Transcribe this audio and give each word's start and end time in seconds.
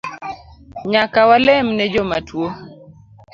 Nyaka 0.91 1.19
walem 1.29 1.67
ne 1.75 1.85
jomatuo 1.93 2.49